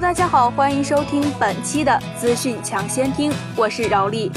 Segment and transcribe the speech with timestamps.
[0.00, 4.32] 大家好，欢迎收听本期的资讯抢先听，我是饶丽。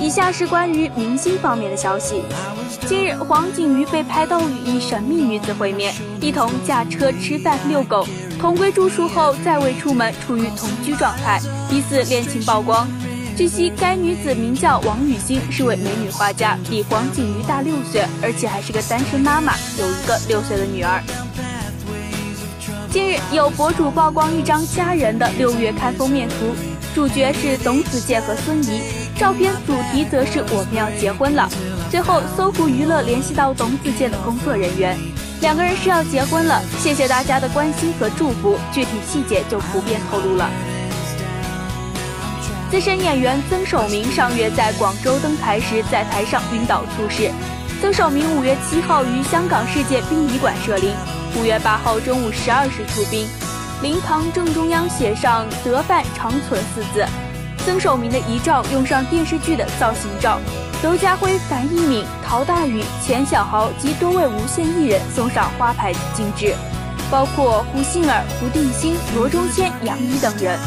[0.00, 2.24] 以下是关于明星方面的消息。
[2.84, 8.04] 近日，黄景瑜被拍到与一神秘女子会面，一同驾车吃饭、遛狗，
[8.40, 11.40] 同归住宿后再未出门，处于同居状态，
[11.70, 12.88] 疑似恋情曝光。
[13.36, 21.00] 据悉，该女子名叫王雨欣，是位美女画家，比黄景瑜大六岁，而且还是个单身妈妈，有一个六岁的女儿。
[22.92, 26.54] 近日，有博主曝光一张家人的六月刊封面图，
[26.94, 28.82] 主角是董子健和孙怡，
[29.16, 31.48] 照片主题则是我们要结婚了。
[31.90, 34.94] 最后，搜狐娱乐联系到董子健的工作人员，
[35.40, 40.50] 两个人是要结婚了，谢谢大家的关心和祝福，具体细节就不便透露了。
[42.70, 47.30] 资深演员曾守明上月在广州登台时，在台上晕倒猝死。
[47.80, 50.94] 曾守明五月七号于香港世界殡仪馆设灵。
[51.34, 53.26] 五月八号中午十二时出殡，
[53.80, 57.06] 灵堂正中央写上“德范长存”四字。
[57.64, 60.38] 曾守明的遗照用上电视剧的造型照，
[60.82, 66.54] 刘家辉、樊一敏、陶大宇、钱小豪及多位无线艺人送上花牌敬致，
[67.10, 70.58] 包括胡杏儿、胡定欣、罗中谦、杨怡等人。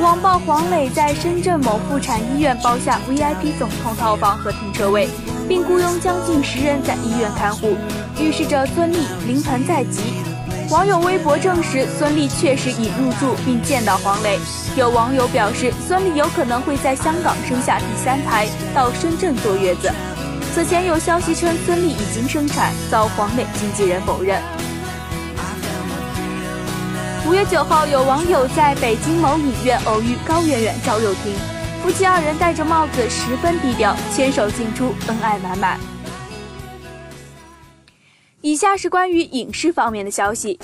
[0.00, 5.08] 网曝黄磊在深圳某妇产医院包下 VIP 总统套房和停车位，
[5.48, 7.76] 并雇佣将近十人在医院看护。
[8.18, 10.14] 预示着孙俪临盆在即。
[10.70, 14.38] 网友微博证实，孙俪确实已入住并见到黄磊。
[14.76, 19.92] 有网友表示，孙俪有可能会在香港生下第三胎，到深圳坐月子。
[20.52, 24.42] 此前有消息称孙俪已经生产，遭黄磊经纪人否认。
[27.28, 31.34] 五月九号，有网友在北京某影院偶遇高圆圆、赵又廷，
[31.82, 35.95] 夫妻二人戴着帽子，十分低调，牵手进出，恩爱满满。
[38.46, 40.56] 以下是关于影视方面的消息，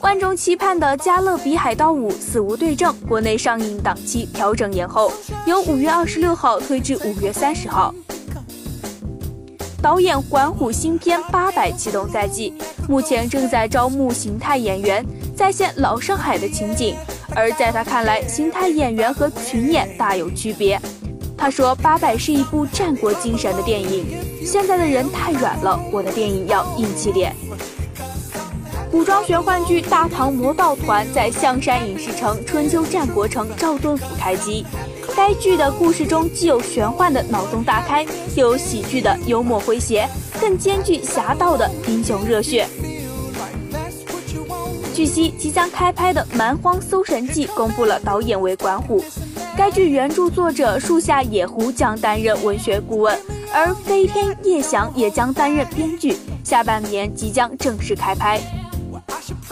[0.00, 5.12] 万众期盼的《加勒比海盗五：死无对证》国内上映档期调整延后，
[5.44, 7.92] 由五月二十六号推至五月三十号。
[9.82, 12.54] 导演管虎新片《八佰》启动在即，
[12.88, 15.04] 目前正在招募形态演员，
[15.36, 16.94] 再现老上海的情景。
[17.34, 20.80] 而在他看来，形态演员和群演大有区别。
[21.36, 24.06] 他说：“《八佰》是一部战国精神的电影，
[24.44, 27.34] 现在的人太软了，我的电影要硬气点。”
[28.90, 34.64] 古装玄幻剧《大唐魔道团》在象山影视城春秋战国城赵盾府开机。
[35.16, 38.04] 该剧的故事中既有玄幻的脑洞大开，
[38.36, 40.08] 又有喜剧的幽默诙谐，
[40.40, 42.66] 更兼具侠盗的英雄热血。
[44.94, 49.04] 据悉，即将开拍的《蛮荒搜神记》公布了导演为管虎。
[49.56, 53.18] 该剧原著作者树下野狐将担任文学顾问，
[53.54, 56.16] 而飞天叶翔也将担任编剧。
[56.42, 58.40] 下半年即将正式开拍。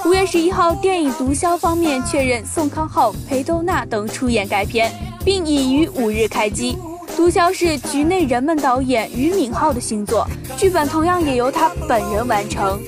[0.05, 4.91] 五月十一号，电影《毒枭》方面确认宋康昊、裴斗娜等出演该片，
[5.25, 6.77] 并已于五日开机。
[7.17, 10.27] 《毒枭》是局内人们导演俞敏浩的新作，
[10.57, 12.81] 剧本同样也由他本人完成。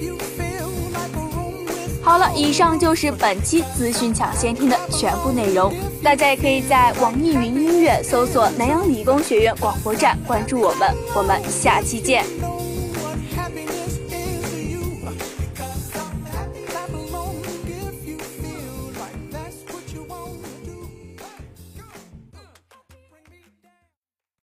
[2.05, 5.75] 好了，以上就是本期资讯抢先听的全部内容。
[6.03, 10.95] 大家也可以在网易云音乐搜索南阳理工学院广播站关注我们。
[11.17, 12.25] 我们下期见。